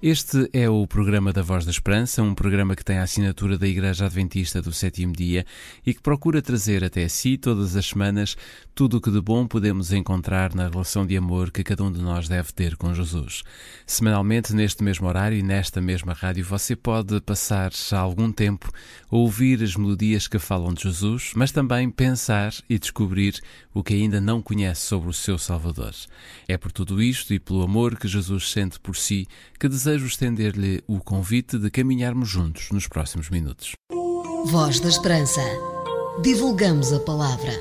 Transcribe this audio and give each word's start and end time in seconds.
Este 0.00 0.48
é 0.52 0.70
o 0.70 0.86
programa 0.86 1.32
da 1.32 1.42
Voz 1.42 1.64
da 1.64 1.72
Esperança, 1.72 2.22
um 2.22 2.32
programa 2.32 2.76
que 2.76 2.84
tem 2.84 2.98
a 2.98 3.02
assinatura 3.02 3.58
da 3.58 3.66
Igreja 3.66 4.06
Adventista 4.06 4.62
do 4.62 4.72
Sétimo 4.72 5.12
Dia 5.12 5.44
e 5.84 5.92
que 5.92 6.00
procura 6.00 6.40
trazer 6.40 6.84
até 6.84 7.08
si, 7.08 7.36
todas 7.36 7.74
as 7.74 7.86
semanas, 7.86 8.36
tudo 8.76 8.98
o 8.98 9.00
que 9.00 9.10
de 9.10 9.20
bom 9.20 9.44
podemos 9.44 9.92
encontrar 9.92 10.54
na 10.54 10.68
relação 10.68 11.04
de 11.04 11.16
amor 11.16 11.50
que 11.50 11.64
cada 11.64 11.82
um 11.82 11.90
de 11.90 12.00
nós 12.00 12.28
deve 12.28 12.52
ter 12.52 12.76
com 12.76 12.94
Jesus. 12.94 13.42
Semanalmente, 13.84 14.54
neste 14.54 14.84
mesmo 14.84 15.08
horário 15.08 15.36
e 15.36 15.42
nesta 15.42 15.80
mesma 15.80 16.12
rádio, 16.12 16.44
você 16.44 16.76
pode 16.76 17.20
passar 17.20 17.72
algum 17.90 18.30
tempo 18.30 18.70
a 19.10 19.16
ouvir 19.16 19.64
as 19.64 19.74
melodias 19.74 20.28
que 20.28 20.38
falam 20.38 20.72
de 20.72 20.84
Jesus, 20.84 21.32
mas 21.34 21.50
também 21.50 21.90
pensar 21.90 22.54
e 22.70 22.78
descobrir 22.78 23.40
o 23.74 23.82
que 23.82 23.94
ainda 23.94 24.20
não 24.20 24.40
conhece 24.40 24.82
sobre 24.82 25.08
o 25.08 25.12
seu 25.12 25.38
Salvador. 25.38 25.94
É 26.46 26.56
por 26.56 26.70
tudo 26.70 27.02
isto 27.02 27.34
e 27.34 27.40
pelo 27.40 27.62
amor 27.62 27.96
que 27.96 28.06
Jesus 28.06 28.52
sente 28.52 28.78
por 28.78 28.94
si 28.94 29.26
que 29.58 29.68
desejo 29.88 30.06
estender-lhe 30.06 30.82
o 30.86 31.00
convite 31.00 31.58
de 31.58 31.70
caminharmos 31.70 32.28
juntos 32.28 32.68
nos 32.70 32.86
próximos 32.86 33.30
minutos. 33.30 33.72
Voz 34.44 34.80
da 34.80 34.88
Esperança. 34.88 35.40
Divulgamos 36.22 36.92
a 36.92 37.00
palavra. 37.00 37.52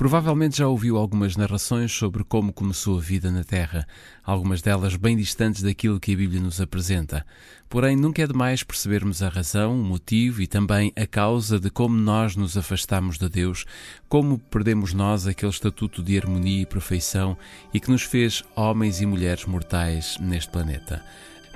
Provavelmente 0.00 0.56
já 0.56 0.66
ouviu 0.66 0.96
algumas 0.96 1.36
narrações 1.36 1.92
sobre 1.92 2.24
como 2.24 2.54
começou 2.54 2.96
a 2.96 3.02
vida 3.02 3.30
na 3.30 3.44
Terra, 3.44 3.86
algumas 4.24 4.62
delas 4.62 4.96
bem 4.96 5.14
distantes 5.14 5.60
daquilo 5.60 6.00
que 6.00 6.14
a 6.14 6.16
Bíblia 6.16 6.40
nos 6.40 6.58
apresenta. 6.58 7.22
Porém, 7.68 7.96
nunca 7.96 8.22
é 8.22 8.26
demais 8.26 8.62
percebermos 8.62 9.22
a 9.22 9.28
razão, 9.28 9.78
o 9.78 9.84
motivo 9.84 10.40
e 10.40 10.46
também 10.46 10.90
a 10.96 11.06
causa 11.06 11.60
de 11.60 11.68
como 11.68 11.94
nós 11.94 12.34
nos 12.34 12.56
afastamos 12.56 13.18
de 13.18 13.28
Deus, 13.28 13.66
como 14.08 14.38
perdemos 14.38 14.94
nós 14.94 15.26
aquele 15.26 15.52
estatuto 15.52 16.02
de 16.02 16.16
harmonia 16.16 16.62
e 16.62 16.66
perfeição 16.66 17.36
e 17.74 17.78
que 17.78 17.90
nos 17.90 18.04
fez 18.04 18.42
homens 18.56 19.02
e 19.02 19.06
mulheres 19.06 19.44
mortais 19.44 20.16
neste 20.18 20.50
planeta. 20.50 21.04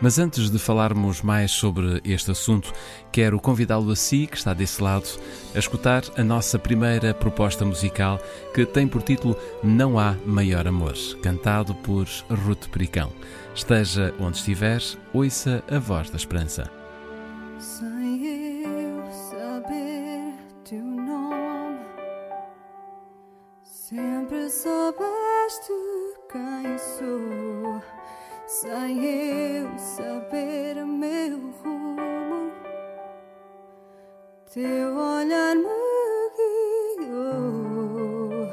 Mas 0.01 0.19
antes 0.19 0.51
de 0.51 0.59
falarmos 0.59 1.23
mais 1.23 1.53
sobre 1.53 2.01
este 2.05 2.31
assunto, 2.31 2.73
quero 3.13 3.41
convidá-lo 3.41 3.91
a 3.91 3.97
si, 3.97 4.27
que 4.27 4.37
está 4.37 4.53
desse 4.53 4.83
lado, 4.83 5.09
a 5.55 5.59
escutar 5.59 6.03
a 6.17 6.25
nossa 6.25 6.59
primeira 6.59 7.15
proposta 7.15 7.65
musical, 7.65 8.21
que 8.53 8.67
tem 8.67 8.89
por 8.89 9.03
título 9.03 9.37
Não 9.63 9.99
Há 9.99 10.17
Maior 10.27 10.67
Amor, 10.67 10.95
cantado 11.23 11.75
por 11.77 12.07
Ruth 12.29 12.69
Pericão. 12.71 13.11
Esteja 13.55 14.13
onde 14.19 14.39
estiver, 14.39 14.83
ouça 15.13 15.63
a 15.71 15.79
voz 15.79 16.11
da 16.11 16.17
esperança. 16.17 16.71
Sem 17.59 18.65
eu 18.65 19.11
saber 19.31 20.35
teu 20.65 20.83
nome, 20.83 21.79
sempre 23.63 24.51
soubeste 24.51 25.73
quem 26.31 26.79
sou. 26.79 27.81
Sem 28.61 29.05
eu 29.05 29.77
saber 29.77 30.77
meu 30.87 31.53
rumo, 31.61 32.53
teu 34.53 34.97
olhar 34.97 35.57
me 35.57 35.67
guiou. 37.01 38.49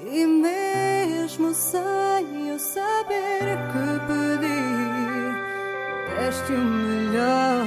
E 0.00 0.26
mesmo 0.26 1.54
sem 1.54 2.48
eu 2.48 2.58
saber 2.58 3.56
que 3.70 4.00
pedir, 4.08 5.36
deste 6.08 6.52
o 6.52 6.58
melhor 6.58 7.59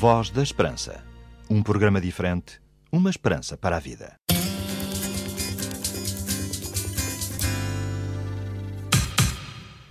Voz 0.00 0.30
da 0.30 0.42
Esperança. 0.42 1.04
Um 1.50 1.62
programa 1.62 2.00
diferente, 2.00 2.58
uma 2.90 3.10
esperança 3.10 3.54
para 3.54 3.76
a 3.76 3.78
vida. 3.78 4.14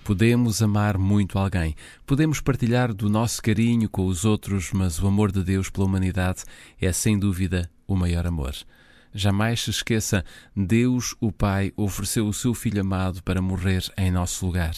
Podemos 0.04 0.64
amar 0.64 0.98
muito 0.98 1.38
alguém, 1.38 1.76
podemos 2.08 2.42
partilhar 2.42 2.92
do 2.92 3.08
nosso 3.08 3.40
carinho 3.40 3.88
com 3.88 4.08
os 4.08 4.26
outros, 4.26 4.72
mas 4.74 5.00
o 5.00 5.06
amor 5.06 5.32
de 5.32 5.44
Deus 5.44 5.70
pela 5.70 5.86
humanidade 5.86 6.44
é 6.82 6.92
sem 6.92 7.20
dúvida 7.20 7.70
o 7.86 7.96
maior 7.96 8.26
amor. 8.26 8.56
Jamais 9.14 9.62
se 9.62 9.72
esqueça, 9.72 10.24
Deus, 10.56 11.16
o 11.20 11.32
Pai, 11.32 11.74
ofereceu 11.76 12.28
o 12.28 12.34
seu 12.34 12.54
Filho 12.54 12.82
amado 12.82 13.24
para 13.24 13.42
morrer 13.42 13.84
em 13.98 14.12
nosso 14.12 14.46
lugar. 14.46 14.74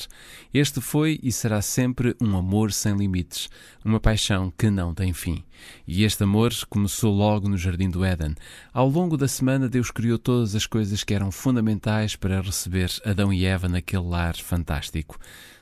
Este 0.53 0.79
foi 0.79 1.19
e 1.21 1.31
será 1.31 1.61
sempre 1.61 2.15
um 2.21 2.37
amor 2.37 2.71
sem 2.71 2.95
limites, 2.95 3.49
uma 3.83 3.99
paixão 3.99 4.51
que 4.57 4.69
não 4.69 4.93
tem 4.93 5.11
fim. 5.11 5.43
E 5.85 6.03
este 6.03 6.23
amor 6.23 6.51
começou 6.69 7.13
logo 7.13 7.49
no 7.49 7.57
Jardim 7.57 7.89
do 7.89 8.05
Éden. 8.05 8.35
Ao 8.73 8.87
longo 8.87 9.17
da 9.17 9.27
semana, 9.27 9.67
Deus 9.67 9.91
criou 9.91 10.17
todas 10.17 10.55
as 10.55 10.65
coisas 10.65 11.03
que 11.03 11.13
eram 11.13 11.31
fundamentais 11.31 12.15
para 12.15 12.41
receber 12.41 12.89
Adão 13.05 13.33
e 13.33 13.45
Eva 13.45 13.67
naquele 13.67 14.03
lar 14.03 14.35
fantástico. 14.37 15.19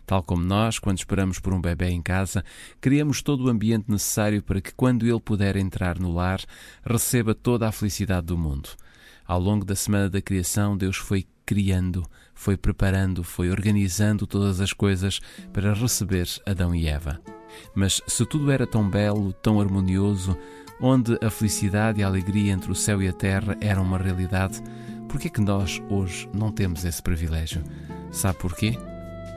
Tal 0.09 0.23
como 0.23 0.43
nós, 0.43 0.79
quando 0.79 0.97
esperamos 0.97 1.37
por 1.37 1.53
um 1.53 1.61
bebê 1.61 1.89
em 1.89 2.01
casa, 2.01 2.43
criamos 2.81 3.21
todo 3.21 3.45
o 3.45 3.47
ambiente 3.47 3.91
necessário 3.91 4.41
para 4.41 4.59
que, 4.59 4.73
quando 4.73 5.05
ele 5.05 5.19
puder 5.19 5.55
entrar 5.55 5.99
no 5.99 6.11
lar, 6.11 6.41
receba 6.83 7.35
toda 7.35 7.67
a 7.67 7.71
felicidade 7.71 8.25
do 8.25 8.35
mundo. 8.35 8.69
Ao 9.23 9.39
longo 9.39 9.63
da 9.63 9.75
semana 9.75 10.09
da 10.09 10.19
criação, 10.19 10.75
Deus 10.75 10.97
foi 10.97 11.27
criando, 11.45 12.03
foi 12.33 12.57
preparando, 12.57 13.23
foi 13.23 13.51
organizando 13.51 14.25
todas 14.25 14.59
as 14.59 14.73
coisas 14.73 15.19
para 15.53 15.75
receber 15.75 16.27
Adão 16.43 16.73
e 16.73 16.87
Eva. 16.87 17.21
Mas 17.75 18.01
se 18.07 18.25
tudo 18.25 18.49
era 18.49 18.65
tão 18.65 18.89
belo, 18.89 19.31
tão 19.31 19.61
harmonioso, 19.61 20.35
onde 20.81 21.19
a 21.23 21.29
felicidade 21.29 21.99
e 22.01 22.03
a 22.03 22.07
alegria 22.07 22.51
entre 22.51 22.71
o 22.71 22.75
céu 22.75 22.99
e 22.99 23.07
a 23.07 23.13
terra 23.13 23.55
eram 23.61 23.83
uma 23.83 23.99
realidade, 23.99 24.59
por 25.07 25.19
que 25.19 25.27
é 25.27 25.29
que 25.29 25.39
nós 25.39 25.79
hoje 25.87 26.27
não 26.33 26.51
temos 26.51 26.83
esse 26.83 26.99
privilégio? 26.99 27.63
Sabe 28.11 28.39
porquê? 28.39 28.75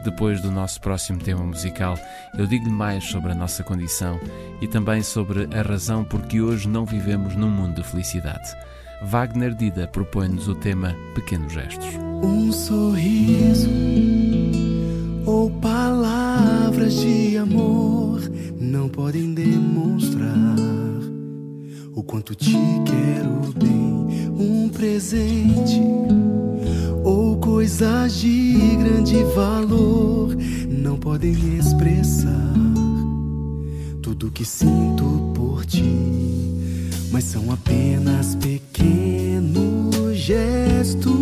Depois 0.04 0.40
do 0.40 0.50
nosso 0.50 0.80
próximo 0.80 1.20
tema 1.20 1.44
musical, 1.44 1.96
eu 2.36 2.46
digo-lhe 2.46 2.72
mais 2.72 3.04
sobre 3.04 3.30
a 3.30 3.34
nossa 3.34 3.62
condição 3.62 4.18
e 4.60 4.66
também 4.66 5.02
sobre 5.02 5.48
a 5.56 5.62
razão 5.62 6.04
por 6.04 6.22
que 6.22 6.40
hoje 6.40 6.68
não 6.68 6.84
vivemos 6.84 7.36
num 7.36 7.50
mundo 7.50 7.76
de 7.76 7.88
felicidade. 7.88 8.56
Wagner 9.04 9.54
Dida 9.54 9.86
propõe-nos 9.86 10.48
o 10.48 10.54
tema 10.54 10.96
Pequenos 11.14 11.52
Gestos. 11.52 11.86
Um 12.22 12.50
sorriso 12.52 13.70
ou 15.24 15.50
palavras 15.50 16.94
de 16.94 17.36
amor 17.36 18.20
não 18.58 18.88
podem 18.88 19.34
demonstrar 19.34 20.56
o 21.94 22.02
quanto 22.02 22.34
te 22.34 22.52
quero 22.52 23.52
bem. 23.56 24.30
Um 24.36 24.68
presente 24.68 25.80
ou 27.04 27.21
coisas 27.42 28.14
de 28.20 28.76
grande 28.76 29.24
valor 29.34 30.36
não 30.68 30.96
podem 30.96 31.32
expressar. 31.58 32.54
Tudo 34.00 34.30
que 34.30 34.44
sinto 34.44 35.32
por 35.34 35.66
ti, 35.66 35.82
mas 37.10 37.24
são 37.24 37.50
apenas 37.52 38.36
pequenos 38.36 40.16
gestos 40.16 41.12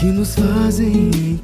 que 0.00 0.06
nos 0.06 0.34
fazem 0.34 1.38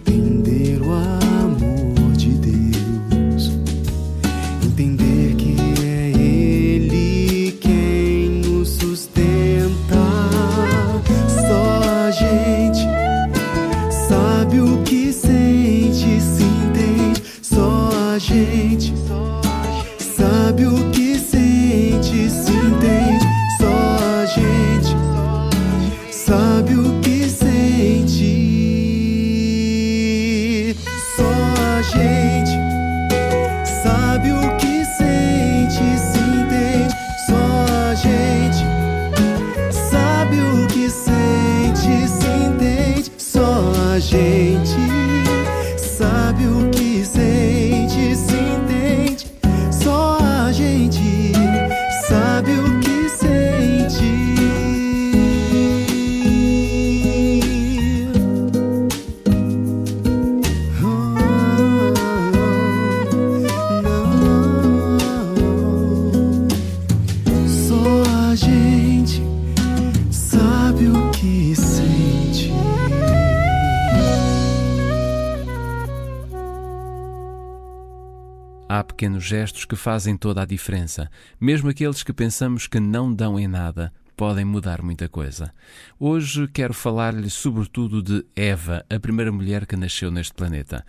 pequenos 78.96 79.24
gestos 79.24 79.66
que 79.66 79.76
fazem 79.76 80.16
toda 80.16 80.40
a 80.40 80.46
diferença. 80.46 81.10
Mesmo 81.38 81.68
aqueles 81.68 82.02
que 82.02 82.14
pensamos 82.14 82.66
que 82.66 82.80
não 82.80 83.12
dão 83.12 83.38
em 83.38 83.46
nada, 83.46 83.92
podem 84.16 84.42
mudar 84.42 84.80
muita 84.80 85.06
coisa. 85.06 85.52
Hoje 86.00 86.48
quero 86.48 86.72
falar-lhe 86.72 87.28
sobretudo 87.28 88.02
de 88.02 88.24
Eva, 88.34 88.86
a 88.88 88.98
primeira 88.98 89.30
mulher 89.30 89.66
que 89.66 89.76
nasceu 89.76 90.10
neste 90.10 90.32
planeta. 90.32 90.82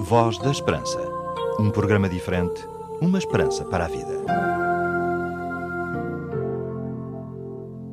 Voz 0.00 0.38
da 0.38 0.50
Esperança. 0.50 0.98
Um 1.58 1.70
programa 1.70 2.08
diferente, 2.08 2.64
uma 3.00 3.18
esperança 3.18 3.64
para 3.64 3.84
a 3.84 3.88
vida. 3.88 4.71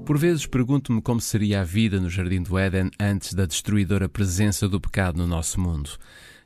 Por 0.10 0.18
vezes 0.18 0.48
pergunto-me 0.48 1.04
como 1.04 1.22
seria 1.22 1.62
a 1.62 1.64
vida 1.64 2.00
no 2.00 2.10
Jardim 2.10 2.42
do 2.42 2.58
Éden 2.58 2.90
antes 3.00 3.36
da 3.36 3.46
destruidora 3.46 4.10
presença 4.10 4.68
do 4.68 4.82
pecado 4.82 5.20
no 5.20 5.28
nosso 5.28 5.62
mundo. 5.62 5.92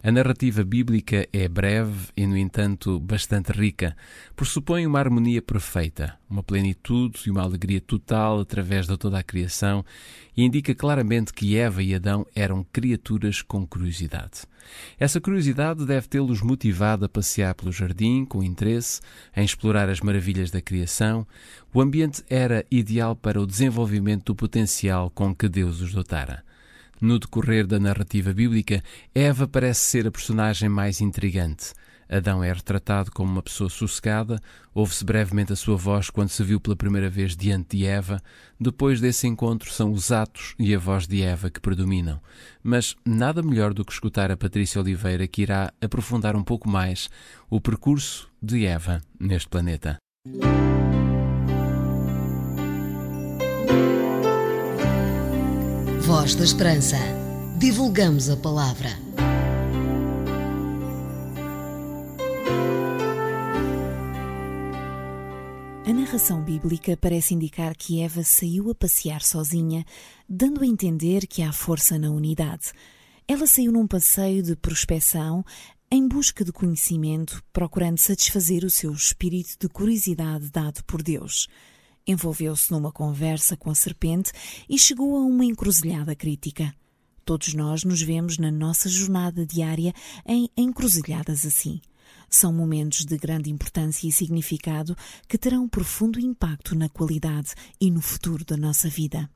A 0.05 0.11
narrativa 0.11 0.65
bíblica 0.65 1.25
é 1.31 1.47
breve 1.47 2.09
e, 2.17 2.27
no 2.27 2.35
entanto, 2.35 2.99
bastante 2.99 3.53
rica. 3.53 3.95
Pressupõe 4.35 4.85
uma 4.85 4.99
harmonia 4.99 5.41
perfeita, 5.41 6.19
uma 6.29 6.43
plenitude 6.43 7.21
e 7.25 7.31
uma 7.31 7.41
alegria 7.41 7.79
total 7.79 8.41
através 8.41 8.85
de 8.85 8.97
toda 8.97 9.17
a 9.17 9.23
criação 9.23 9.85
e 10.35 10.43
indica 10.43 10.75
claramente 10.75 11.31
que 11.31 11.55
Eva 11.55 11.81
e 11.81 11.95
Adão 11.95 12.27
eram 12.35 12.65
criaturas 12.73 13.41
com 13.41 13.65
curiosidade. 13.65 14.41
Essa 14.99 15.21
curiosidade 15.21 15.85
deve 15.85 16.09
tê-los 16.09 16.41
motivado 16.41 17.05
a 17.05 17.09
passear 17.09 17.55
pelo 17.55 17.71
jardim 17.71 18.25
com 18.25 18.43
interesse, 18.43 18.99
em 19.33 19.45
explorar 19.45 19.87
as 19.87 20.01
maravilhas 20.01 20.51
da 20.51 20.59
criação. 20.59 21.25
O 21.73 21.79
ambiente 21.79 22.21
era 22.29 22.65
ideal 22.69 23.15
para 23.15 23.41
o 23.41 23.47
desenvolvimento 23.47 24.25
do 24.25 24.35
potencial 24.35 25.09
com 25.09 25.33
que 25.33 25.47
Deus 25.47 25.79
os 25.79 25.93
dotara. 25.93 26.43
No 27.03 27.19
decorrer 27.19 27.67
da 27.67 27.81
narrativa 27.81 28.31
bíblica, 28.33 28.81
Eva 29.13 29.45
parece 29.45 29.81
ser 29.81 30.07
a 30.07 30.11
personagem 30.11 30.69
mais 30.69 31.01
intrigante. 31.01 31.73
Adão 32.07 32.41
é 32.41 32.53
retratado 32.53 33.11
como 33.11 33.29
uma 33.29 33.43
pessoa 33.43 33.69
sossegada, 33.69 34.39
ouve-se 34.73 35.03
brevemente 35.03 35.51
a 35.51 35.55
sua 35.57 35.75
voz 35.75 36.09
quando 36.09 36.29
se 36.29 36.41
viu 36.45 36.61
pela 36.61 36.77
primeira 36.77 37.09
vez 37.09 37.35
diante 37.35 37.75
de 37.75 37.85
Eva. 37.85 38.23
Depois 38.57 39.01
desse 39.01 39.27
encontro, 39.27 39.69
são 39.69 39.91
os 39.91 40.13
atos 40.13 40.55
e 40.57 40.73
a 40.73 40.79
voz 40.79 41.05
de 41.05 41.21
Eva 41.21 41.49
que 41.49 41.59
predominam. 41.59 42.21
Mas 42.63 42.95
nada 43.05 43.43
melhor 43.43 43.73
do 43.73 43.83
que 43.83 43.91
escutar 43.91 44.31
a 44.31 44.37
Patrícia 44.37 44.79
Oliveira, 44.79 45.27
que 45.27 45.41
irá 45.41 45.73
aprofundar 45.81 46.37
um 46.37 46.43
pouco 46.43 46.69
mais 46.69 47.09
o 47.49 47.59
percurso 47.59 48.31
de 48.41 48.65
Eva 48.65 49.01
neste 49.19 49.49
planeta. 49.49 49.97
Voz 56.23 56.35
da 56.35 56.45
Esperança. 56.45 56.95
Divulgamos 57.57 58.29
a 58.29 58.37
palavra. 58.37 58.87
A 65.85 65.91
narração 65.91 66.41
bíblica 66.41 66.95
parece 66.95 67.33
indicar 67.33 67.75
que 67.75 67.99
Eva 67.99 68.23
saiu 68.23 68.71
a 68.71 68.73
passear 68.73 69.21
sozinha, 69.21 69.83
dando 70.29 70.63
a 70.63 70.65
entender 70.65 71.27
que 71.27 71.43
há 71.43 71.51
força 71.51 71.99
na 71.99 72.09
unidade. 72.09 72.71
Ela 73.27 73.45
saiu 73.45 73.73
num 73.73 73.85
passeio 73.85 74.41
de 74.41 74.55
prospecção 74.55 75.43
em 75.91 76.07
busca 76.07 76.45
de 76.45 76.53
conhecimento, 76.53 77.43
procurando 77.51 77.97
satisfazer 77.97 78.63
o 78.63 78.69
seu 78.69 78.93
espírito 78.93 79.57
de 79.59 79.67
curiosidade 79.67 80.49
dado 80.49 80.85
por 80.85 81.03
Deus. 81.03 81.49
Envolveu-se 82.05 82.69
numa 82.71 82.91
conversa 82.91 83.55
com 83.55 83.69
a 83.69 83.75
serpente 83.75 84.31
e 84.69 84.77
chegou 84.77 85.17
a 85.17 85.21
uma 85.21 85.45
encruzilhada 85.45 86.15
crítica. 86.15 86.75
Todos 87.23 87.53
nós 87.53 87.85
nos 87.85 88.01
vemos 88.01 88.37
na 88.37 88.51
nossa 88.51 88.89
jornada 88.89 89.45
diária 89.45 89.93
em 90.25 90.49
encruzilhadas 90.57 91.45
assim. 91.45 91.79
São 92.29 92.51
momentos 92.51 93.05
de 93.05 93.17
grande 93.17 93.49
importância 93.49 94.07
e 94.07 94.11
significado 94.11 94.97
que 95.29 95.37
terão 95.37 95.69
profundo 95.69 96.19
impacto 96.19 96.75
na 96.75 96.89
qualidade 96.89 97.53
e 97.79 97.89
no 97.89 98.01
futuro 98.01 98.43
da 98.43 98.57
nossa 98.57 98.89
vida. 98.89 99.29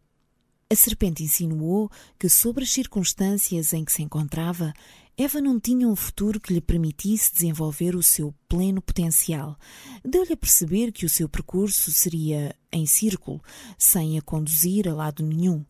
A 0.69 0.75
serpente 0.75 1.23
insinuou 1.23 1.89
que, 2.19 2.27
sobre 2.27 2.65
as 2.65 2.71
circunstâncias 2.71 3.71
em 3.71 3.85
que 3.85 3.91
se 3.93 4.03
encontrava, 4.03 4.73
Eva 5.17 5.39
não 5.39 5.57
tinha 5.57 5.87
um 5.87 5.95
futuro 5.95 6.41
que 6.41 6.53
lhe 6.53 6.59
permitisse 6.59 7.31
desenvolver 7.33 7.95
o 7.95 8.03
seu 8.03 8.35
pleno 8.49 8.81
potencial. 8.81 9.57
Deu-lhe 10.03 10.33
a 10.33 10.37
perceber 10.37 10.91
que 10.91 11.05
o 11.05 11.09
seu 11.09 11.29
percurso 11.29 11.89
seria 11.93 12.53
em 12.69 12.85
círculo, 12.85 13.41
sem 13.77 14.17
a 14.17 14.21
conduzir 14.21 14.89
a 14.89 14.93
lado 14.93 15.23
nenhum. 15.23 15.65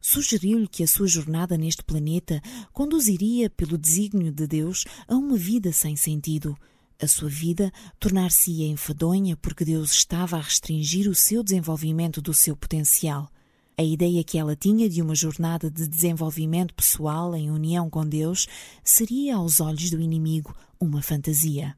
Sugeriu-lhe 0.00 0.66
que 0.66 0.82
a 0.82 0.88
sua 0.88 1.06
jornada 1.06 1.56
neste 1.56 1.84
planeta 1.84 2.42
conduziria, 2.72 3.48
pelo 3.48 3.78
desígnio 3.78 4.32
de 4.32 4.48
Deus, 4.48 4.84
a 5.06 5.14
uma 5.14 5.36
vida 5.36 5.72
sem 5.72 5.94
sentido. 5.94 6.58
A 7.00 7.06
sua 7.06 7.28
vida 7.28 7.72
tornar-se-ia 8.00 8.66
enfadonha 8.66 9.36
porque 9.36 9.64
Deus 9.64 9.92
estava 9.92 10.36
a 10.36 10.40
restringir 10.40 11.08
o 11.08 11.14
seu 11.14 11.44
desenvolvimento 11.44 12.20
do 12.20 12.34
seu 12.34 12.56
potencial. 12.56 13.30
A 13.76 13.82
ideia 13.82 14.22
que 14.22 14.38
ela 14.38 14.54
tinha 14.54 14.88
de 14.88 15.00
uma 15.00 15.14
jornada 15.14 15.70
de 15.70 15.88
desenvolvimento 15.88 16.74
pessoal 16.74 17.34
em 17.34 17.50
união 17.50 17.88
com 17.88 18.06
Deus 18.06 18.46
seria, 18.84 19.36
aos 19.36 19.60
olhos 19.60 19.90
do 19.90 20.00
inimigo, 20.00 20.54
uma 20.78 21.00
fantasia. 21.00 21.74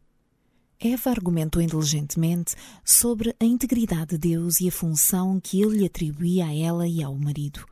Eva 0.81 1.11
argumentou 1.11 1.63
inteligentemente 1.63 2.57
sobre 2.85 3.35
a 3.41 3.45
integridade 3.45 4.19
de 4.19 4.19
Deus 4.19 4.61
e 4.61 4.69
a 4.69 4.73
função 4.73 5.41
que 5.41 5.63
ele 5.63 5.79
lhe 5.79 5.87
atribuía 5.87 6.47
a 6.47 6.55
ela 6.55 6.87
e 6.87 7.03
ao 7.03 7.15
marido. 7.15 7.65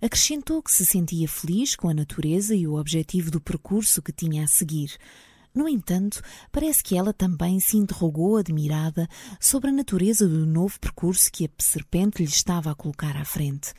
Acrescentou 0.00 0.62
que 0.62 0.72
se 0.72 0.84
sentia 0.84 1.28
feliz 1.28 1.76
com 1.76 1.88
a 1.88 1.94
natureza 1.94 2.54
e 2.54 2.66
o 2.66 2.74
objetivo 2.74 3.30
do 3.30 3.40
percurso 3.40 4.02
que 4.02 4.12
tinha 4.12 4.44
a 4.44 4.48
seguir. 4.48 4.96
No 5.56 5.66
entanto, 5.66 6.22
parece 6.52 6.82
que 6.82 6.98
ela 6.98 7.14
também 7.14 7.58
se 7.60 7.78
interrogou 7.78 8.36
admirada 8.36 9.08
sobre 9.40 9.70
a 9.70 9.72
natureza 9.72 10.28
do 10.28 10.44
novo 10.44 10.78
percurso 10.78 11.32
que 11.32 11.46
a 11.46 11.48
serpente 11.58 12.22
lhe 12.22 12.28
estava 12.28 12.70
a 12.70 12.74
colocar 12.74 13.16
à 13.16 13.24
frente. 13.24 13.72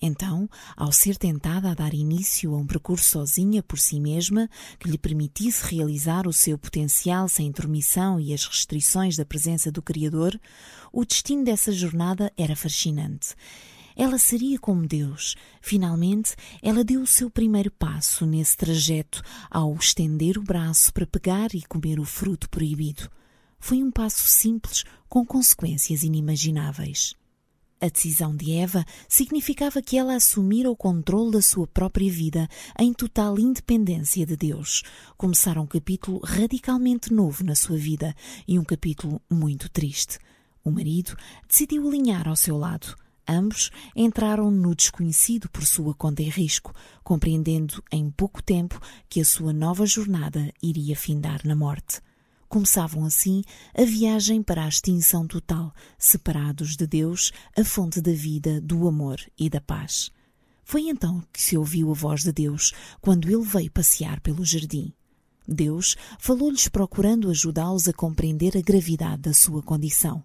Então, 0.00 0.48
ao 0.76 0.92
ser 0.92 1.16
tentada 1.16 1.72
a 1.72 1.74
dar 1.74 1.92
início 1.92 2.54
a 2.54 2.56
um 2.56 2.64
percurso 2.64 3.10
sozinha 3.10 3.64
por 3.64 3.80
si 3.80 3.98
mesma, 3.98 4.48
que 4.78 4.88
lhe 4.88 4.96
permitisse 4.96 5.74
realizar 5.74 6.28
o 6.28 6.32
seu 6.32 6.56
potencial 6.56 7.28
sem 7.28 7.48
intermissão 7.48 8.20
e 8.20 8.32
as 8.32 8.46
restrições 8.46 9.16
da 9.16 9.24
presença 9.24 9.72
do 9.72 9.82
Criador, 9.82 10.40
o 10.92 11.04
destino 11.04 11.42
dessa 11.42 11.72
jornada 11.72 12.32
era 12.36 12.54
fascinante. 12.54 13.34
Ela 13.96 14.18
seria 14.18 14.58
como 14.58 14.86
Deus. 14.86 15.36
Finalmente, 15.60 16.34
ela 16.62 16.82
deu 16.82 17.02
o 17.02 17.06
seu 17.06 17.30
primeiro 17.30 17.70
passo 17.70 18.26
nesse 18.26 18.56
trajeto 18.56 19.22
ao 19.50 19.74
estender 19.74 20.36
o 20.38 20.42
braço 20.42 20.92
para 20.92 21.06
pegar 21.06 21.54
e 21.54 21.62
comer 21.62 22.00
o 22.00 22.04
fruto 22.04 22.48
proibido. 22.50 23.08
Foi 23.58 23.82
um 23.82 23.90
passo 23.90 24.26
simples 24.26 24.84
com 25.08 25.24
consequências 25.24 26.02
inimagináveis. 26.02 27.14
A 27.80 27.88
decisão 27.88 28.34
de 28.34 28.52
Eva 28.52 28.84
significava 29.08 29.82
que 29.82 29.98
ela 29.98 30.14
assumira 30.14 30.70
o 30.70 30.76
controle 30.76 31.32
da 31.32 31.42
sua 31.42 31.66
própria 31.66 32.10
vida 32.10 32.48
em 32.78 32.92
total 32.94 33.38
independência 33.38 34.24
de 34.24 34.36
Deus. 34.36 34.82
Começara 35.18 35.60
um 35.60 35.66
capítulo 35.66 36.18
radicalmente 36.24 37.12
novo 37.12 37.44
na 37.44 37.54
sua 37.54 37.76
vida 37.76 38.14
e 38.48 38.58
um 38.58 38.64
capítulo 38.64 39.20
muito 39.30 39.68
triste. 39.68 40.18
O 40.64 40.70
marido 40.70 41.14
decidiu 41.46 41.86
alinhar 41.86 42.26
ao 42.26 42.36
seu 42.36 42.56
lado. 42.56 42.96
Ambos 43.26 43.70
entraram 43.96 44.50
no 44.50 44.74
desconhecido 44.74 45.48
por 45.48 45.64
sua 45.64 45.94
conta 45.94 46.22
e 46.22 46.28
risco, 46.28 46.74
compreendendo 47.02 47.82
em 47.90 48.10
pouco 48.10 48.42
tempo 48.42 48.80
que 49.08 49.20
a 49.20 49.24
sua 49.24 49.52
nova 49.52 49.86
jornada 49.86 50.52
iria 50.62 50.94
findar 50.94 51.40
na 51.44 51.56
morte. 51.56 52.00
Começavam 52.48 53.04
assim 53.04 53.42
a 53.76 53.82
viagem 53.82 54.42
para 54.42 54.64
a 54.64 54.68
extinção 54.68 55.26
total, 55.26 55.72
separados 55.98 56.76
de 56.76 56.86
Deus, 56.86 57.32
a 57.58 57.64
fonte 57.64 58.00
da 58.00 58.12
vida, 58.12 58.60
do 58.60 58.86
amor 58.86 59.18
e 59.38 59.48
da 59.48 59.60
paz. 59.60 60.12
Foi 60.62 60.88
então 60.88 61.22
que 61.32 61.42
se 61.42 61.56
ouviu 61.56 61.90
a 61.90 61.94
voz 61.94 62.22
de 62.22 62.32
Deus 62.32 62.72
quando 63.00 63.28
ele 63.28 63.42
veio 63.42 63.70
passear 63.70 64.20
pelo 64.20 64.44
jardim. 64.44 64.92
Deus 65.48 65.96
falou-lhes 66.18 66.68
procurando 66.68 67.30
ajudá-los 67.30 67.88
a 67.88 67.92
compreender 67.92 68.56
a 68.56 68.62
gravidade 68.62 69.22
da 69.22 69.34
sua 69.34 69.62
condição. 69.62 70.24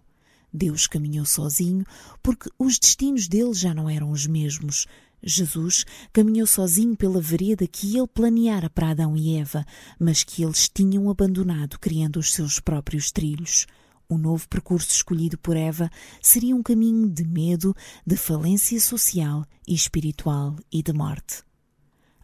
Deus 0.53 0.87
caminhou 0.87 1.25
sozinho 1.25 1.83
porque 2.21 2.49
os 2.57 2.79
destinos 2.79 3.27
dele 3.27 3.53
já 3.53 3.73
não 3.73 3.89
eram 3.89 4.11
os 4.11 4.25
mesmos. 4.25 4.87
Jesus 5.21 5.85
caminhou 6.13 6.47
sozinho 6.47 6.95
pela 6.95 7.21
vereda 7.21 7.67
que 7.67 7.97
ele 7.97 8.07
planeara 8.07 8.69
para 8.69 8.91
Adão 8.91 9.17
e 9.17 9.35
Eva, 9.35 9.65
mas 9.99 10.23
que 10.23 10.43
eles 10.43 10.69
tinham 10.69 11.09
abandonado, 11.09 11.77
criando 11.79 12.19
os 12.19 12.33
seus 12.33 12.59
próprios 12.59 13.11
trilhos. 13.11 13.67
O 14.07 14.17
novo 14.17 14.47
percurso 14.47 14.89
escolhido 14.89 15.37
por 15.37 15.55
Eva 15.55 15.89
seria 16.21 16.55
um 16.55 16.63
caminho 16.63 17.07
de 17.09 17.23
medo, 17.23 17.75
de 18.05 18.15
falência 18.17 18.79
social 18.79 19.45
e 19.67 19.75
espiritual 19.75 20.55
e 20.71 20.81
de 20.81 20.93
morte. 20.93 21.48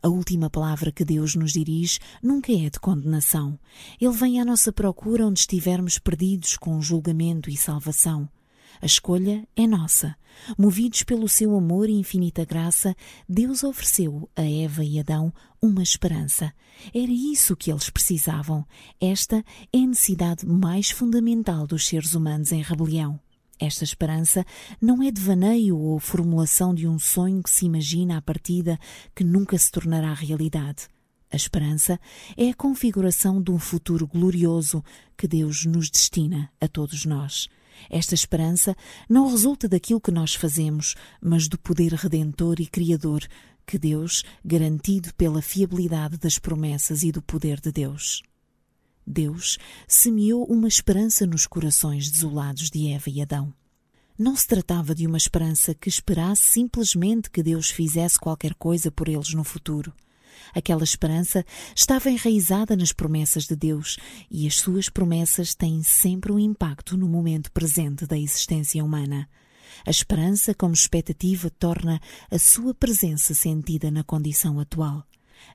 A 0.06 0.08
última 0.08 0.52
palavra 0.52 0.92
que 0.92 1.04
Deus 1.04 1.34
nos 1.34 1.54
dirige 1.54 1.98
nunca 2.22 2.54
é 2.54 2.70
de 2.70 2.80
condenação. 2.80 3.58
Ele 4.00 4.14
vem 4.14 4.40
à 4.40 4.46
nossa 4.46 4.72
procura 4.72 5.26
onde 5.26 5.40
estivermos 5.40 5.98
perdidos 5.98 6.58
com 6.58 6.80
julgamento 6.80 7.50
e 7.50 7.58
salvação. 7.58 8.30
A 8.80 8.86
escolha 8.86 9.48
é 9.56 9.66
nossa. 9.66 10.16
Movidos 10.60 11.02
pelo 11.02 11.28
seu 11.28 11.58
amor 11.58 11.90
e 11.90 11.94
infinita 11.94 12.46
graça, 12.46 12.96
Deus 13.28 13.64
ofereceu 13.64 14.30
a 14.36 14.44
Eva 14.44 14.86
e 14.86 15.00
Adão 15.00 15.34
uma 15.60 15.82
esperança. 15.82 16.54
Era 16.94 17.12
isso 17.12 17.56
que 17.56 17.72
eles 17.72 17.90
precisavam. 17.90 18.64
Esta 19.02 19.44
é 19.74 19.78
a 19.80 19.88
necessidade 19.88 20.46
mais 20.46 20.92
fundamental 20.92 21.66
dos 21.66 21.88
seres 21.88 22.14
humanos 22.14 22.52
em 22.52 22.62
rebelião. 22.62 23.20
Esta 23.60 23.84
esperança 23.84 24.46
não 24.82 25.02
é 25.02 25.10
devaneio 25.10 25.78
ou 25.78 26.00
formulação 26.00 26.74
de 26.74 26.88
um 26.88 27.00
sonho 27.00 27.42
que 27.42 27.50
se 27.50 27.66
imagina 27.66 28.18
à 28.18 28.22
partida 28.22 28.78
que 29.16 29.24
nunca 29.24 29.58
se 29.58 29.72
tornará 29.72 30.14
realidade. 30.14 30.88
A 31.32 31.36
esperança 31.36 32.00
é 32.38 32.50
a 32.50 32.54
configuração 32.54 33.42
de 33.42 33.52
um 33.52 33.60
futuro 33.60 34.08
glorioso 34.08 34.84
que 35.18 35.28
Deus 35.28 35.66
nos 35.66 35.90
destina 35.90 36.52
a 36.60 36.68
todos 36.68 37.06
nós. 37.06 37.48
Esta 37.90 38.14
esperança 38.14 38.76
não 39.10 39.30
resulta 39.30 39.68
daquilo 39.68 40.02
que 40.02 40.12
nós 40.12 40.34
fazemos, 40.34 40.96
mas 41.22 41.48
do 41.48 41.58
poder 41.58 41.94
redentor 41.94 42.60
e 42.60 42.68
criador 42.68 43.26
que 43.66 43.80
Deus, 43.80 44.24
garantido 44.44 45.14
pela 45.16 45.42
fiabilidade 45.42 46.18
das 46.18 46.38
promessas 46.38 47.04
e 47.04 47.12
do 47.12 47.22
poder 47.22 47.60
de 47.60 47.72
Deus. 47.72 48.22
Deus 49.06 49.58
semeou 49.88 50.46
uma 50.46 50.68
esperança 50.68 51.26
nos 51.26 51.46
corações 51.46 52.10
desolados 52.10 52.70
de 52.70 52.88
Eva 52.88 53.10
e 53.10 53.22
Adão. 53.22 53.54
Não 54.18 54.36
se 54.36 54.48
tratava 54.48 54.96
de 54.96 55.06
uma 55.06 55.18
esperança 55.18 55.76
que 55.76 55.90
esperasse 55.90 56.44
simplesmente 56.44 57.30
que 57.30 57.44
Deus 57.44 57.70
fizesse 57.70 58.18
qualquer 58.18 58.54
coisa 58.56 58.90
por 58.90 59.10
eles 59.10 59.34
no 59.34 59.44
futuro. 59.44 59.94
Aquela 60.54 60.84
esperança 60.84 61.46
estava 61.76 62.10
enraizada 62.10 62.76
nas 62.76 62.94
promessas 62.94 63.46
de 63.46 63.56
Deus 63.56 63.98
e 64.32 64.48
as 64.48 64.56
suas 64.56 64.90
promessas 64.90 65.54
têm 65.54 65.84
sempre 65.84 66.32
um 66.32 66.40
impacto 66.40 66.98
no 66.98 67.08
momento 67.08 67.52
presente 67.52 68.06
da 68.06 68.18
existência 68.18 68.84
humana. 68.84 69.28
A 69.86 69.90
esperança, 69.90 70.54
como 70.54 70.74
expectativa, 70.74 71.50
torna 71.50 72.00
a 72.32 72.40
sua 72.40 72.74
presença 72.74 73.34
sentida 73.34 73.92
na 73.92 74.04
condição 74.04 74.60
atual. 74.60 75.06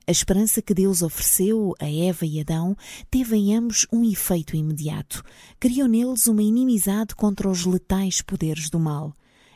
A 0.07 0.11
esperança 0.11 0.61
que 0.61 0.73
Deus 0.73 1.01
ofereceu 1.01 1.75
a 1.79 1.89
Eva 1.89 2.25
e 2.25 2.39
Adão 2.39 2.75
teve 3.09 3.35
em 3.35 3.55
ambos 3.55 3.85
um 3.91 4.03
efeito 4.03 4.55
imediato. 4.55 5.23
Criou 5.59 5.87
neles 5.87 6.27
uma 6.27 6.41
inimizade 6.41 7.15
contra 7.15 7.49
os 7.49 7.65
letais 7.65 8.21
poderes 8.21 8.69
do 8.69 8.79
mal. 8.79 9.13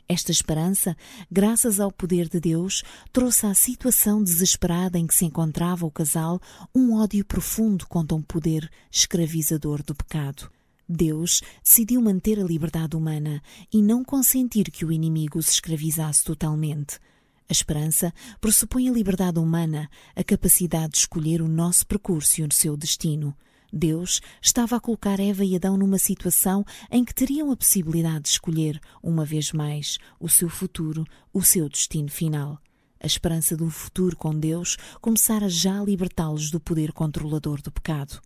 Esta 0.08 0.32
esperança, 0.32 0.96
graças 1.32 1.80
ao 1.80 1.92
poder 1.92 2.30
de 2.30 2.40
Deus, 2.40 2.84
trouxe 3.12 3.48
à 3.48 3.56
situação 3.56 4.24
desesperada 4.24 5.00
em 5.00 5.08
que 5.08 5.16
se 5.16 5.26
encontrava 5.26 5.86
o 5.86 5.92
casal 5.92 6.40
um 6.76 6.94
ódio 6.94 7.26
profundo 7.26 7.88
contra 7.88 8.16
um 8.16 8.22
poder 8.22 8.70
escravizador 8.92 9.82
do 9.82 9.96
pecado. 9.96 10.52
Deus 10.88 11.42
decidiu 11.64 12.00
manter 12.02 12.40
a 12.40 12.44
liberdade 12.44 12.96
humana 12.96 13.42
e 13.74 13.82
não 13.82 14.04
consentir 14.04 14.70
que 14.70 14.86
o 14.86 14.92
inimigo 14.92 15.42
se 15.42 15.54
escravizasse 15.54 16.24
totalmente. 16.24 17.00
A 17.48 17.52
esperança 17.52 18.12
pressupõe 18.42 18.90
a 18.90 18.92
liberdade 18.92 19.40
humana, 19.40 19.90
a 20.16 20.24
capacidade 20.24 20.94
de 20.94 20.98
escolher 21.00 21.42
o 21.42 21.48
nosso 21.48 21.86
percurso 21.86 22.42
e 22.42 22.44
o 22.44 22.52
seu 22.52 22.76
destino. 22.76 23.36
Deus 23.72 24.22
estava 24.42 24.78
a 24.78 24.80
colocar 24.80 25.20
Eva 25.20 25.44
e 25.44 25.56
Adão 25.56 25.78
numa 25.78 26.00
situação 26.00 26.66
em 26.90 27.04
que 27.04 27.14
teriam 27.14 27.52
a 27.52 27.58
possibilidade 27.58 28.22
de 28.22 28.30
escolher, 28.30 28.80
uma 29.04 29.26
vez 29.26 29.52
mais, 29.52 29.98
o 30.20 30.30
seu 30.30 30.50
futuro, 30.50 31.06
o 31.34 31.44
seu 31.44 31.70
destino 31.70 32.10
final. 32.10 32.60
A 33.00 33.06
esperança 33.06 33.56
de 33.56 33.64
um 33.64 33.70
futuro 33.70 34.16
com 34.16 34.34
Deus 34.34 34.78
começara 35.00 35.48
já 35.48 35.80
a 35.80 35.84
libertá-los 35.84 36.50
do 36.50 36.60
poder 36.60 36.92
controlador 36.92 37.62
do 37.62 37.72
pecado. 37.72 38.20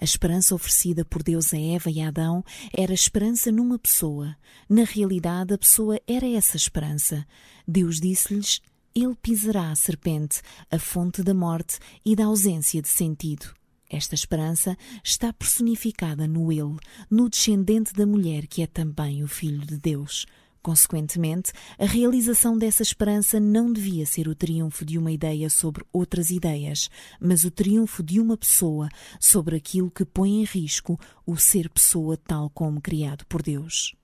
A 0.00 0.04
esperança 0.04 0.54
oferecida 0.54 1.04
por 1.04 1.22
Deus 1.22 1.52
a 1.52 1.58
Eva 1.58 1.90
e 1.90 2.00
a 2.00 2.08
Adão 2.08 2.42
era 2.72 2.94
esperança 2.94 3.52
numa 3.52 3.78
pessoa. 3.78 4.34
Na 4.66 4.82
realidade, 4.82 5.52
a 5.52 5.58
pessoa 5.58 6.00
era 6.06 6.26
essa 6.26 6.56
esperança. 6.56 7.26
Deus 7.68 8.00
disse-lhes: 8.00 8.62
Ele 8.94 9.14
pisará 9.14 9.70
a 9.70 9.76
serpente, 9.76 10.40
a 10.70 10.78
fonte 10.78 11.22
da 11.22 11.34
morte 11.34 11.78
e 12.02 12.16
da 12.16 12.24
ausência 12.24 12.80
de 12.80 12.88
sentido. 12.88 13.54
Esta 13.90 14.14
esperança 14.14 14.74
está 15.04 15.34
personificada 15.34 16.26
no 16.26 16.50
Ele, 16.50 16.78
no 17.10 17.28
descendente 17.28 17.92
da 17.92 18.06
mulher 18.06 18.46
que 18.46 18.62
é 18.62 18.66
também 18.66 19.22
o 19.22 19.28
Filho 19.28 19.66
de 19.66 19.76
Deus. 19.76 20.24
Consequentemente, 20.62 21.52
a 21.78 21.86
realização 21.86 22.56
dessa 22.58 22.82
esperança 22.82 23.40
não 23.40 23.72
devia 23.72 24.04
ser 24.04 24.28
o 24.28 24.34
triunfo 24.34 24.84
de 24.84 24.98
uma 24.98 25.10
ideia 25.10 25.48
sobre 25.48 25.84
outras 25.90 26.30
ideias, 26.30 26.90
mas 27.18 27.44
o 27.44 27.50
triunfo 27.50 28.02
de 28.02 28.20
uma 28.20 28.36
pessoa 28.36 28.88
sobre 29.18 29.56
aquilo 29.56 29.90
que 29.90 30.04
põe 30.04 30.42
em 30.42 30.44
risco 30.44 31.00
o 31.26 31.36
ser 31.36 31.70
pessoa 31.70 32.16
tal 32.16 32.50
como 32.50 32.80
criado 32.80 33.24
por 33.26 33.42
Deus. 33.42 33.94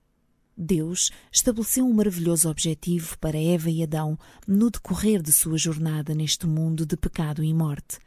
Deus 0.56 1.10
estabeleceu 1.30 1.84
um 1.84 1.92
maravilhoso 1.92 2.48
objetivo 2.48 3.18
para 3.18 3.38
Eva 3.38 3.68
e 3.68 3.82
Adão 3.82 4.18
no 4.48 4.70
decorrer 4.70 5.20
de 5.20 5.30
sua 5.30 5.58
jornada 5.58 6.14
neste 6.14 6.46
mundo 6.46 6.86
de 6.86 6.96
pecado 6.96 7.44
e 7.44 7.52
morte. 7.52 7.98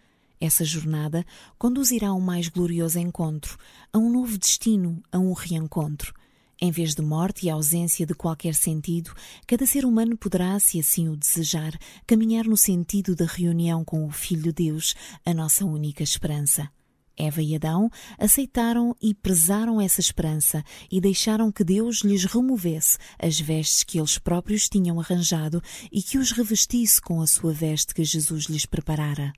Essa 0.42 0.66
jornada 0.66 1.24
conduzirá 1.60 2.08
a 2.08 2.14
um 2.16 2.22
mais 2.22 2.48
glorioso 2.48 2.98
encontro, 2.98 3.56
a 3.94 4.00
um 4.00 4.12
novo 4.12 4.36
destino, 4.40 5.04
a 5.12 5.20
um 5.20 5.34
reencontro. 5.34 6.14
Em 6.62 6.72
vez 6.72 6.94
de 6.94 7.02
morte 7.02 7.46
e 7.46 7.50
ausência 7.50 8.06
de 8.06 8.14
qualquer 8.14 8.54
sentido, 8.54 9.14
cada 9.48 9.66
ser 9.66 9.86
humano 9.86 10.18
poderá, 10.18 10.60
se 10.60 10.78
assim 10.78 11.08
o 11.08 11.16
desejar, 11.16 11.72
caminhar 12.06 12.44
no 12.44 12.58
sentido 12.58 13.16
da 13.16 13.26
reunião 13.26 13.86
com 13.86 14.06
o 14.06 14.12
Filho 14.12 14.44
de 14.44 14.66
Deus, 14.66 14.94
a 15.26 15.34
nossa 15.34 15.66
única 15.66 16.04
esperança. 16.04 16.70
Eva 17.16 17.42
e 17.42 17.56
Adão 17.56 17.90
aceitaram 18.18 18.94
e 19.02 19.14
prezaram 19.14 19.80
essa 19.80 20.02
esperança 20.02 20.62
e 20.92 21.00
deixaram 21.00 21.50
que 21.50 21.64
Deus 21.64 22.02
lhes 22.02 22.26
removesse 22.26 22.98
as 23.18 23.40
vestes 23.40 23.84
que 23.84 23.98
eles 23.98 24.18
próprios 24.18 24.68
tinham 24.68 25.00
arranjado 25.00 25.62
e 25.90 26.02
que 26.02 26.18
os 26.18 26.32
revestisse 26.32 27.02
com 27.02 27.22
a 27.22 27.28
sua 27.28 27.54
veste 27.54 27.94
que 27.94 28.04
Jesus 28.04 28.46
lhes 28.46 28.66
preparara. 28.66 29.32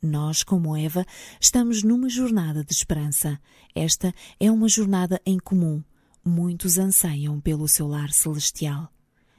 Nós, 0.00 0.44
como 0.44 0.76
Eva, 0.76 1.04
estamos 1.40 1.82
numa 1.82 2.08
jornada 2.08 2.64
de 2.64 2.72
esperança. 2.72 3.40
Esta 3.74 4.12
é 4.38 4.48
uma 4.48 4.68
jornada 4.68 5.20
em 5.26 5.38
comum. 5.38 5.82
Muitos 6.28 6.76
anseiam 6.76 7.40
pelo 7.40 7.66
seu 7.66 7.88
lar 7.88 8.10
celestial. 8.10 8.92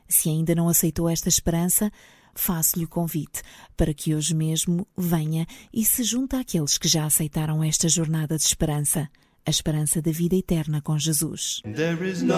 Se 0.07 0.27
ainda 0.27 0.55
não 0.55 0.67
aceitou 0.67 1.07
esta 1.07 1.29
esperança, 1.29 1.91
faço-lhe 2.33 2.83
o 2.83 2.89
convite 2.89 3.43
para 3.77 3.93
que 3.93 4.15
hoje 4.15 4.33
mesmo 4.33 4.87
venha 4.97 5.45
e 5.71 5.85
se 5.85 6.03
junte 6.03 6.35
àqueles 6.35 6.79
que 6.79 6.87
já 6.87 7.05
aceitaram 7.05 7.63
esta 7.63 7.87
jornada 7.87 8.35
de 8.35 8.43
esperança, 8.43 9.07
a 9.45 9.49
esperança 9.51 10.01
da 10.01 10.11
vida 10.11 10.35
eterna 10.35 10.81
com 10.81 10.97
Jesus. 10.97 11.61
There 11.63 12.09
is 12.09 12.23
no 12.23 12.33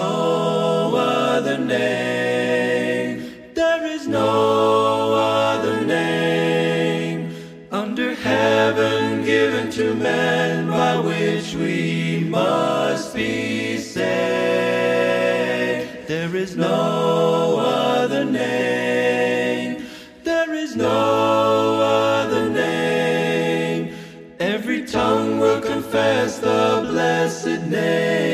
other 0.94 1.58
name. 1.58 3.22
There 3.54 3.96
is 3.96 4.06
no 4.06 5.14
other 5.14 5.80
name 5.86 7.30
under 7.72 8.14
heaven 8.14 9.24
given 9.24 9.70
to 9.70 9.94
man 9.94 10.66
by 10.68 10.98
which 10.98 11.56
we 11.56 12.28
must 12.28 13.14
be 13.14 13.61
saved. 13.92 15.88
There 16.08 16.34
is 16.34 16.56
no 16.56 17.58
other 17.58 18.24
name. 18.24 19.84
There 20.24 20.52
is 20.54 20.76
no 20.76 21.80
other 21.80 22.48
name. 22.48 23.94
Every 24.40 24.84
tongue 24.86 25.38
will 25.40 25.60
confess 25.60 26.38
the 26.38 26.86
blessed 26.90 27.62
name 27.66 28.31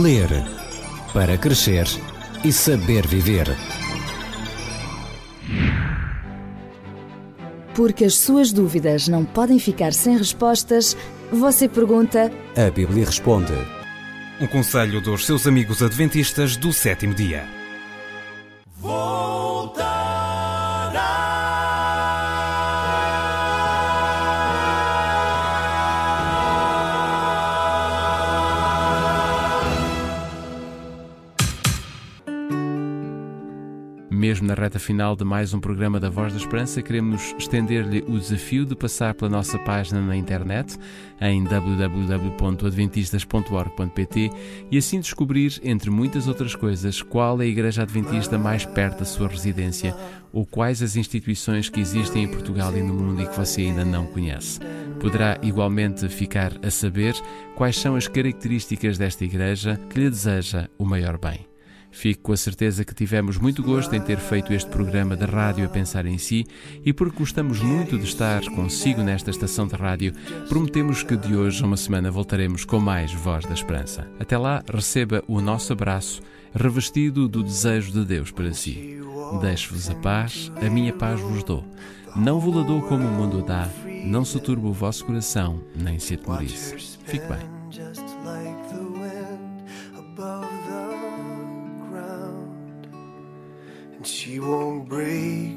Ler 0.00 0.30
para 1.12 1.36
crescer 1.36 1.86
e 2.42 2.50
saber 2.50 3.06
viver. 3.06 3.46
Porque 7.74 8.06
as 8.06 8.14
suas 8.14 8.54
dúvidas 8.54 9.06
não 9.06 9.22
podem 9.22 9.58
ficar 9.58 9.92
sem 9.92 10.16
respostas, 10.16 10.96
você 11.30 11.68
pergunta 11.68 12.32
A 12.56 12.70
Bíblia 12.70 13.04
responde. 13.04 13.52
Um 14.40 14.46
conselho 14.46 14.98
dos 15.02 15.26
seus 15.26 15.46
amigos 15.46 15.82
adventistas 15.82 16.56
do 16.56 16.72
sétimo 16.72 17.12
dia. 17.12 17.61
Mesmo 34.22 34.46
na 34.46 34.54
reta 34.54 34.78
final 34.78 35.16
de 35.16 35.24
mais 35.24 35.52
um 35.52 35.58
programa 35.58 35.98
da 35.98 36.08
Voz 36.08 36.32
da 36.32 36.38
Esperança, 36.38 36.80
queremos 36.80 37.34
estender-lhe 37.36 38.04
o 38.06 38.16
desafio 38.16 38.64
de 38.64 38.76
passar 38.76 39.14
pela 39.14 39.28
nossa 39.28 39.58
página 39.58 40.00
na 40.00 40.16
internet 40.16 40.78
em 41.20 41.42
www.adventistas.org.pt 41.42 44.30
e 44.70 44.78
assim 44.78 45.00
descobrir, 45.00 45.60
entre 45.64 45.90
muitas 45.90 46.28
outras 46.28 46.54
coisas, 46.54 47.02
qual 47.02 47.42
é 47.42 47.46
a 47.46 47.48
Igreja 47.48 47.82
Adventista 47.82 48.38
mais 48.38 48.64
perto 48.64 49.00
da 49.00 49.04
sua 49.04 49.26
residência 49.26 49.92
ou 50.32 50.46
quais 50.46 50.80
as 50.84 50.94
instituições 50.94 51.68
que 51.68 51.80
existem 51.80 52.22
em 52.22 52.28
Portugal 52.28 52.72
e 52.76 52.80
no 52.80 52.94
mundo 52.94 53.22
e 53.22 53.26
que 53.26 53.36
você 53.36 53.62
ainda 53.62 53.84
não 53.84 54.06
conhece. 54.06 54.60
Poderá 55.00 55.36
igualmente 55.42 56.08
ficar 56.08 56.52
a 56.64 56.70
saber 56.70 57.16
quais 57.56 57.76
são 57.76 57.96
as 57.96 58.06
características 58.06 58.96
desta 58.96 59.24
Igreja 59.24 59.80
que 59.90 59.98
lhe 59.98 60.08
deseja 60.08 60.68
o 60.78 60.84
maior 60.84 61.18
bem. 61.18 61.51
Fico 61.92 62.22
com 62.22 62.32
a 62.32 62.36
certeza 62.36 62.84
que 62.84 62.94
tivemos 62.94 63.36
muito 63.36 63.62
gosto 63.62 63.94
em 63.94 64.00
ter 64.00 64.16
feito 64.16 64.52
este 64.52 64.68
programa 64.70 65.14
de 65.14 65.26
rádio 65.26 65.66
a 65.66 65.68
pensar 65.68 66.06
em 66.06 66.16
si 66.16 66.44
e 66.84 66.92
porque 66.92 67.18
gostamos 67.18 67.60
muito 67.60 67.98
de 67.98 68.04
estar 68.04 68.42
consigo 68.46 69.02
nesta 69.02 69.30
estação 69.30 69.68
de 69.68 69.76
rádio, 69.76 70.12
prometemos 70.48 71.02
que 71.02 71.16
de 71.16 71.36
hoje 71.36 71.62
a 71.62 71.66
uma 71.66 71.76
semana 71.76 72.10
voltaremos 72.10 72.64
com 72.64 72.80
mais 72.80 73.12
Voz 73.12 73.44
da 73.44 73.52
Esperança. 73.52 74.10
Até 74.18 74.36
lá, 74.38 74.64
receba 74.66 75.22
o 75.28 75.40
nosso 75.40 75.72
abraço 75.72 76.22
revestido 76.54 77.28
do 77.28 77.42
desejo 77.42 77.92
de 77.92 78.04
Deus 78.04 78.30
para 78.30 78.52
si. 78.52 78.98
Deixo-vos 79.40 79.90
a 79.90 79.94
paz, 79.96 80.50
a 80.56 80.68
minha 80.68 80.92
paz 80.92 81.20
vos 81.20 81.44
dou. 81.44 81.64
Não 82.16 82.40
vos 82.40 82.66
dou 82.66 82.82
como 82.82 83.06
o 83.06 83.10
mundo 83.10 83.42
dá, 83.42 83.68
não 84.04 84.24
se 84.24 84.40
turbe 84.40 84.66
o 84.66 84.72
vosso 84.72 85.04
coração, 85.04 85.62
nem 85.74 85.98
se 85.98 86.14
atemorize. 86.14 86.98
Fique 87.04 87.26
bem. 87.26 87.61
She 94.06 94.40
won't 94.40 94.88
break 94.88 95.51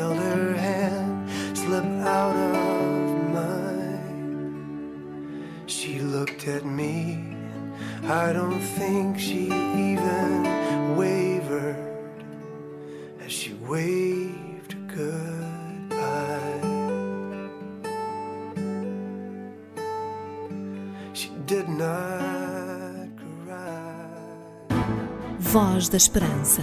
felt 0.00 0.16
her 0.16 0.54
hand 0.54 1.28
slip 1.54 1.84
out 2.18 2.34
of 2.34 2.98
mine. 3.36 4.72
She 5.66 6.00
looked 6.00 6.48
at 6.48 6.64
me, 6.64 6.96
I 8.04 8.32
don't 8.32 8.62
think 8.78 9.18
she 9.18 9.42
even 9.90 10.96
wavered 10.96 11.76
as 13.24 13.30
she 13.30 13.52
waved 13.72 14.72
goodbye. 14.96 16.62
She 21.12 21.30
did 21.52 21.68
not 21.68 23.08
cry. 23.44 24.06
Voz 25.38 25.90
da 25.90 25.98
Esperança. 25.98 26.62